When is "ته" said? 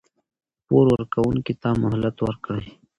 1.61-1.69